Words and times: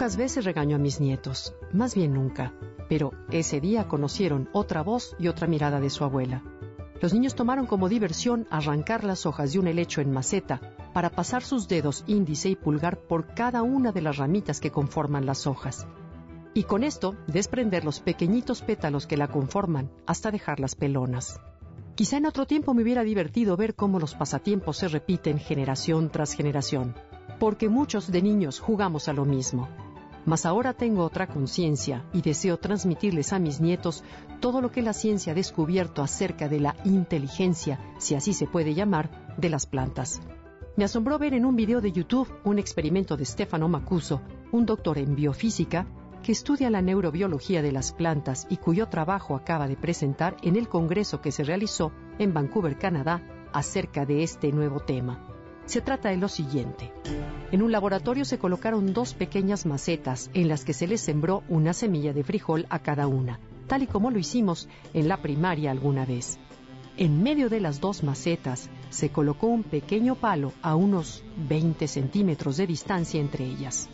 Pocas 0.00 0.16
veces 0.16 0.46
regaño 0.46 0.76
a 0.76 0.78
mis 0.78 0.98
nietos, 0.98 1.54
más 1.74 1.94
bien 1.94 2.14
nunca, 2.14 2.54
pero 2.88 3.12
ese 3.30 3.60
día 3.60 3.86
conocieron 3.86 4.48
otra 4.54 4.82
voz 4.82 5.14
y 5.18 5.28
otra 5.28 5.46
mirada 5.46 5.78
de 5.78 5.90
su 5.90 6.04
abuela. 6.04 6.42
Los 7.02 7.12
niños 7.12 7.34
tomaron 7.34 7.66
como 7.66 7.90
diversión 7.90 8.46
arrancar 8.48 9.04
las 9.04 9.26
hojas 9.26 9.52
de 9.52 9.58
un 9.58 9.66
helecho 9.66 10.00
en 10.00 10.10
maceta 10.10 10.74
para 10.94 11.10
pasar 11.10 11.42
sus 11.42 11.68
dedos 11.68 12.02
índice 12.06 12.48
y 12.48 12.56
pulgar 12.56 13.00
por 13.00 13.34
cada 13.34 13.62
una 13.62 13.92
de 13.92 14.00
las 14.00 14.16
ramitas 14.16 14.58
que 14.58 14.70
conforman 14.70 15.26
las 15.26 15.46
hojas. 15.46 15.86
Y 16.54 16.62
con 16.62 16.82
esto 16.82 17.14
desprender 17.26 17.84
los 17.84 18.00
pequeñitos 18.00 18.62
pétalos 18.62 19.06
que 19.06 19.18
la 19.18 19.28
conforman 19.28 19.90
hasta 20.06 20.30
dejarlas 20.30 20.76
pelonas. 20.76 21.42
Quizá 21.94 22.16
en 22.16 22.24
otro 22.24 22.46
tiempo 22.46 22.72
me 22.72 22.84
hubiera 22.84 23.02
divertido 23.02 23.54
ver 23.58 23.74
cómo 23.74 24.00
los 24.00 24.14
pasatiempos 24.14 24.78
se 24.78 24.88
repiten 24.88 25.38
generación 25.38 26.08
tras 26.08 26.32
generación, 26.32 26.94
porque 27.38 27.68
muchos 27.68 28.10
de 28.10 28.22
niños 28.22 28.60
jugamos 28.60 29.06
a 29.06 29.12
lo 29.12 29.26
mismo. 29.26 29.68
Mas 30.26 30.46
ahora 30.46 30.74
tengo 30.74 31.04
otra 31.04 31.26
conciencia 31.26 32.04
y 32.12 32.22
deseo 32.22 32.58
transmitirles 32.58 33.32
a 33.32 33.38
mis 33.38 33.60
nietos 33.60 34.04
todo 34.40 34.60
lo 34.60 34.70
que 34.70 34.82
la 34.82 34.92
ciencia 34.92 35.32
ha 35.32 35.34
descubierto 35.34 36.02
acerca 36.02 36.48
de 36.48 36.60
la 36.60 36.76
inteligencia, 36.84 37.80
si 37.98 38.14
así 38.14 38.32
se 38.32 38.46
puede 38.46 38.74
llamar, 38.74 39.34
de 39.36 39.48
las 39.48 39.66
plantas. 39.66 40.20
Me 40.76 40.84
asombró 40.84 41.18
ver 41.18 41.34
en 41.34 41.44
un 41.44 41.56
video 41.56 41.80
de 41.80 41.92
YouTube 41.92 42.32
un 42.44 42.58
experimento 42.58 43.16
de 43.16 43.24
Stefano 43.24 43.68
Macuso, 43.68 44.22
un 44.52 44.66
doctor 44.66 44.98
en 44.98 45.14
biofísica, 45.14 45.86
que 46.22 46.32
estudia 46.32 46.70
la 46.70 46.82
neurobiología 46.82 47.62
de 47.62 47.72
las 47.72 47.92
plantas 47.92 48.46
y 48.50 48.58
cuyo 48.58 48.88
trabajo 48.88 49.34
acaba 49.34 49.68
de 49.68 49.76
presentar 49.76 50.36
en 50.42 50.56
el 50.56 50.68
congreso 50.68 51.20
que 51.20 51.32
se 51.32 51.44
realizó 51.44 51.92
en 52.18 52.34
Vancouver, 52.34 52.76
Canadá, 52.78 53.22
acerca 53.52 54.04
de 54.04 54.22
este 54.22 54.52
nuevo 54.52 54.80
tema. 54.80 55.26
Se 55.70 55.80
trata 55.80 56.08
de 56.08 56.16
lo 56.16 56.26
siguiente. 56.26 56.90
En 57.52 57.62
un 57.62 57.70
laboratorio 57.70 58.24
se 58.24 58.40
colocaron 58.40 58.92
dos 58.92 59.14
pequeñas 59.14 59.66
macetas 59.66 60.28
en 60.34 60.48
las 60.48 60.64
que 60.64 60.72
se 60.72 60.88
les 60.88 61.00
sembró 61.00 61.44
una 61.48 61.74
semilla 61.74 62.12
de 62.12 62.24
frijol 62.24 62.66
a 62.70 62.80
cada 62.80 63.06
una, 63.06 63.38
tal 63.68 63.84
y 63.84 63.86
como 63.86 64.10
lo 64.10 64.18
hicimos 64.18 64.68
en 64.94 65.06
la 65.06 65.22
primaria 65.22 65.70
alguna 65.70 66.04
vez. 66.04 66.40
En 66.96 67.22
medio 67.22 67.48
de 67.48 67.60
las 67.60 67.80
dos 67.80 68.02
macetas 68.02 68.68
se 68.88 69.10
colocó 69.10 69.46
un 69.46 69.62
pequeño 69.62 70.16
palo 70.16 70.52
a 70.60 70.74
unos 70.74 71.22
20 71.48 71.86
centímetros 71.86 72.56
de 72.56 72.66
distancia 72.66 73.20
entre 73.20 73.44
ellas. 73.44 73.88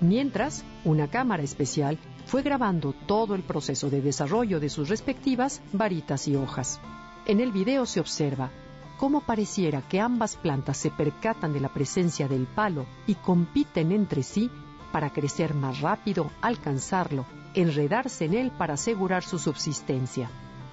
Mientras, 0.00 0.64
una 0.84 1.08
cámara 1.08 1.42
especial 1.42 1.98
fue 2.26 2.42
grabando 2.42 2.92
todo 2.92 3.34
el 3.34 3.42
proceso 3.42 3.90
de 3.90 4.00
desarrollo 4.00 4.60
de 4.60 4.68
sus 4.68 4.88
respectivas 4.88 5.60
varitas 5.72 6.28
y 6.28 6.36
hojas. 6.36 6.80
En 7.26 7.40
el 7.40 7.50
video 7.50 7.84
se 7.84 7.98
observa 7.98 8.52
cómo 9.00 9.22
pareciera 9.22 9.80
que 9.80 9.98
ambas 9.98 10.36
plantas 10.36 10.76
se 10.76 10.90
percatan 10.90 11.54
de 11.54 11.60
la 11.60 11.70
presencia 11.70 12.28
del 12.28 12.46
palo 12.46 12.84
y 13.06 13.14
compiten 13.14 13.92
entre 13.92 14.22
sí 14.22 14.50
para 14.92 15.10
crecer 15.10 15.54
más 15.54 15.80
rápido, 15.80 16.30
alcanzarlo, 16.42 17.24
enredarse 17.54 18.26
en 18.26 18.34
él 18.34 18.50
para 18.50 18.74
asegurar 18.74 19.22
su 19.22 19.38
subsistencia. 19.38 20.30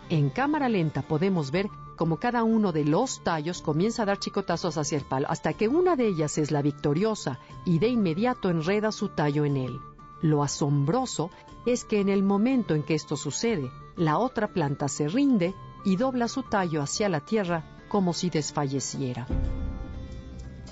En 0.09 0.29
cámara 0.29 0.67
lenta 0.67 1.03
podemos 1.03 1.51
ver 1.51 1.69
cómo 1.95 2.17
cada 2.17 2.43
uno 2.43 2.73
de 2.73 2.83
los 2.83 3.23
tallos 3.23 3.61
comienza 3.61 4.03
a 4.03 4.07
dar 4.07 4.19
chicotazos 4.19 4.77
hacia 4.77 4.97
el 4.97 5.05
palo 5.05 5.27
hasta 5.29 5.53
que 5.53 5.69
una 5.69 5.95
de 5.95 6.07
ellas 6.07 6.37
es 6.37 6.51
la 6.51 6.61
victoriosa 6.61 7.39
y 7.63 7.79
de 7.79 7.87
inmediato 7.87 8.49
enreda 8.49 8.91
su 8.91 9.07
tallo 9.07 9.45
en 9.45 9.55
él. 9.55 9.79
Lo 10.21 10.43
asombroso 10.43 11.29
es 11.65 11.85
que 11.85 12.01
en 12.01 12.09
el 12.09 12.23
momento 12.23 12.75
en 12.75 12.83
que 12.83 12.93
esto 12.95 13.15
sucede, 13.15 13.71
la 13.95 14.17
otra 14.17 14.49
planta 14.49 14.89
se 14.89 15.07
rinde 15.07 15.55
y 15.85 15.95
dobla 15.95 16.27
su 16.27 16.43
tallo 16.43 16.81
hacia 16.81 17.07
la 17.07 17.21
tierra 17.21 17.76
como 17.87 18.13
si 18.13 18.29
desfalleciera. 18.29 19.27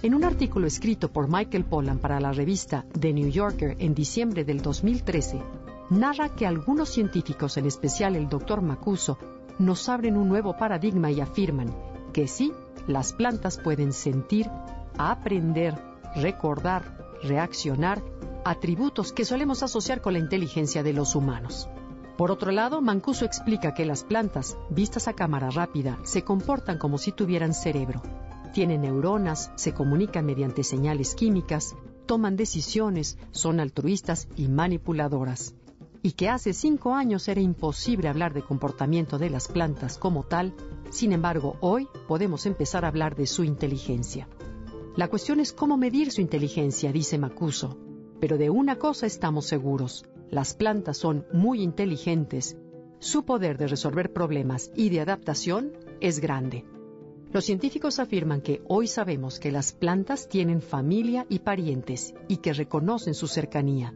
En 0.02 0.14
un 0.14 0.24
artículo 0.24 0.68
escrito 0.68 1.12
por 1.12 1.28
Michael 1.28 1.66
Pollan 1.66 2.00
para 2.00 2.20
la 2.20 2.31
revista 2.31 2.86
The 3.00 3.14
New 3.14 3.30
Yorker 3.30 3.76
en 3.80 3.96
diciembre 3.96 4.44
del 4.44 4.62
2013, 4.62 5.42
narra 5.90 6.36
que 6.36 6.46
algunos 6.46 6.90
científicos, 6.90 7.58
en 7.58 7.66
especial 7.66 8.16
el 8.16 8.30
doctor 8.30 8.62
Macuso, 8.62 9.18
nos 9.58 9.88
abren 9.90 10.18
un 10.18 10.28
nuevo 10.28 10.58
paradigma 10.58 11.12
y 11.12 11.22
afirman 11.22 11.74
que 12.14 12.28
sí, 12.28 12.53
las 12.88 13.14
plantas 13.14 13.58
pueden 13.58 13.94
sentir, 13.94 14.50
aprender, 14.97 15.76
recordar, 16.16 17.16
reaccionar, 17.24 18.02
atributos 18.44 19.12
que 19.12 19.26
solemos 19.26 19.64
asociar 19.64 20.02
con 20.02 20.14
la 20.14 20.20
inteligencia 20.20 20.84
de 20.84 20.94
los 20.94 21.16
humanos. 21.16 21.68
Por 22.18 22.31
otro 22.31 22.52
lado, 22.52 22.81
Mancuso 22.81 23.26
explica 23.26 23.74
que 23.74 23.86
las 23.86 24.06
plantas, 24.06 24.58
vistas 24.70 25.09
a 25.09 25.14
cámara 25.14 25.50
rápida, 25.50 26.00
se 26.03 26.24
comportan 26.24 26.78
como 26.78 26.98
si 26.98 27.12
tuvieran 27.12 27.53
cerebro. 27.53 28.02
Tienen 28.53 28.81
neuronas, 28.81 29.52
se 29.56 29.74
comunican 29.74 30.26
mediante 30.26 30.64
señales 30.64 31.14
químicas, 31.14 31.76
toman 32.06 32.38
decisiones, 32.38 33.18
son 33.31 33.59
altruistas 33.59 34.30
y 34.38 34.48
manipuladoras. 34.48 35.56
Y 36.03 36.14
que 36.14 36.30
hace 36.30 36.53
cinco 36.53 36.94
años 36.94 37.28
era 37.28 37.42
imposible 37.42 38.08
hablar 38.08 38.34
de 38.34 38.44
comportamiento 38.44 39.18
de 39.18 39.30
las 39.30 39.50
plantas 39.50 39.97
como 39.97 40.24
tal, 40.24 40.53
sin 40.92 41.12
embargo, 41.12 41.58
hoy 41.59 41.90
podemos 42.08 42.46
empezar 42.46 42.86
a 42.86 42.88
hablar 42.88 43.16
de 43.16 43.28
su 43.28 43.44
inteligencia. 43.44 44.30
La 44.96 45.09
cuestión 45.09 45.42
es 45.42 45.52
cómo 45.52 45.76
medir 45.76 46.12
su 46.12 46.22
inteligencia, 46.22 46.94
dice 46.94 47.18
Macuso. 47.18 47.78
Pero 48.22 48.38
de 48.38 48.50
una 48.50 48.78
cosa 48.78 49.06
estamos 49.06 49.47
seguros, 49.47 50.06
las 50.35 50.53
plantas 50.53 50.97
son 50.97 51.25
muy 51.31 51.62
inteligentes, 51.62 52.57
su 53.00 53.23
poder 53.23 53.57
de 53.57 53.68
resolver 53.68 54.12
problemas 54.12 54.69
y 54.75 54.90
de 54.90 55.00
adaptación 55.00 55.72
es 56.01 56.19
grande. 56.19 56.66
Los 57.31 57.46
científicos 57.46 58.00
afirman 58.00 58.41
que 58.41 58.62
hoy 58.68 58.88
sabemos 58.88 59.40
que 59.40 59.50
las 59.50 59.72
plantas 59.72 60.28
tienen 60.28 60.62
familia 60.62 61.25
y 61.29 61.40
parientes 61.40 62.13
y 62.28 62.38
que 62.38 62.51
reconocen 62.51 63.13
su 63.13 63.28
cercanía. 63.28 63.94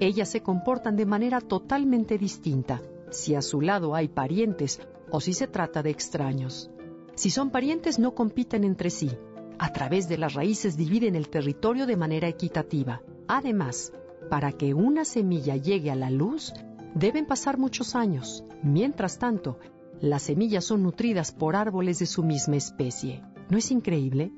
Ellas 0.00 0.30
se 0.30 0.40
comportan 0.42 0.96
de 0.96 1.04
manera 1.04 1.42
totalmente 1.42 2.16
distinta 2.16 2.80
si 3.10 3.34
a 3.34 3.42
su 3.42 3.60
lado 3.60 3.94
hay 3.94 4.08
parientes 4.08 4.80
o 5.10 5.20
si 5.20 5.34
se 5.34 5.48
trata 5.48 5.82
de 5.82 5.90
extraños. 5.90 6.70
Si 7.14 7.28
son 7.28 7.50
parientes 7.50 7.98
no 7.98 8.14
compiten 8.14 8.64
entre 8.64 8.88
sí. 8.88 9.10
A 9.58 9.70
través 9.70 10.08
de 10.08 10.16
las 10.16 10.32
raíces 10.32 10.78
dividen 10.78 11.14
el 11.14 11.28
territorio 11.28 11.86
de 11.86 11.98
manera 11.98 12.26
equitativa. 12.26 13.02
Además, 13.28 13.92
para 14.28 14.52
que 14.52 14.74
una 14.74 15.04
semilla 15.04 15.56
llegue 15.56 15.90
a 15.90 15.94
la 15.94 16.10
luz, 16.10 16.52
deben 16.94 17.26
pasar 17.26 17.58
muchos 17.58 17.94
años. 17.94 18.44
Mientras 18.62 19.18
tanto, 19.18 19.58
las 20.00 20.24
semillas 20.24 20.64
son 20.64 20.82
nutridas 20.82 21.32
por 21.32 21.56
árboles 21.56 21.98
de 21.98 22.06
su 22.06 22.22
misma 22.22 22.56
especie. 22.56 23.22
¿No 23.48 23.58
es 23.58 23.70
increíble? 23.70 24.32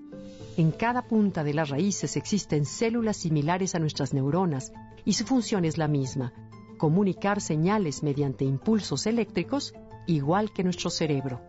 En 0.56 0.70
cada 0.70 1.02
punta 1.02 1.44
de 1.44 1.54
las 1.54 1.68
raíces 1.68 2.16
existen 2.16 2.64
células 2.64 3.18
similares 3.18 3.74
a 3.74 3.78
nuestras 3.78 4.14
neuronas 4.14 4.72
y 5.04 5.12
su 5.12 5.24
función 5.24 5.64
es 5.64 5.76
la 5.76 5.86
misma, 5.86 6.32
comunicar 6.78 7.40
señales 7.40 8.02
mediante 8.02 8.44
impulsos 8.44 9.06
eléctricos 9.06 9.74
igual 10.06 10.52
que 10.52 10.64
nuestro 10.64 10.88
cerebro. 10.90 11.40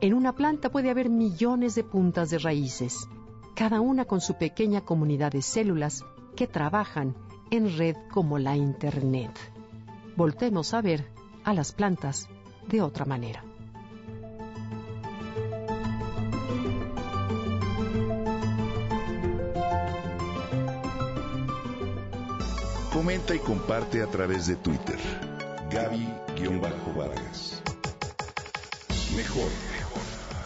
En 0.00 0.12
una 0.12 0.34
planta 0.34 0.70
puede 0.70 0.90
haber 0.90 1.08
millones 1.08 1.74
de 1.74 1.84
puntas 1.84 2.30
de 2.30 2.38
raíces, 2.38 3.08
cada 3.54 3.80
una 3.80 4.04
con 4.04 4.20
su 4.20 4.34
pequeña 4.34 4.82
comunidad 4.82 5.32
de 5.32 5.40
células 5.40 6.04
que 6.36 6.46
trabajan 6.46 7.14
en 7.56 7.76
red 7.78 7.96
como 8.10 8.38
la 8.38 8.56
Internet. 8.56 9.30
Voltemos 10.16 10.74
a 10.74 10.82
ver 10.82 11.06
a 11.44 11.54
las 11.54 11.72
plantas 11.72 12.28
de 12.68 12.82
otra 12.82 13.04
manera. 13.04 13.44
Comenta 22.92 23.34
y 23.34 23.38
comparte 23.38 24.02
a 24.02 24.06
través 24.06 24.46
de 24.46 24.56
Twitter. 24.56 24.98
Gaby-Vargas. 25.70 27.62
Mejor 29.16 29.50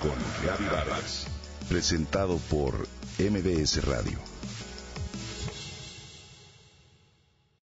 con 0.00 0.46
Gaby 0.46 0.64
Vargas. 0.64 1.26
Presentado 1.68 2.38
por 2.50 2.86
MBS 3.18 3.84
Radio. 3.84 4.18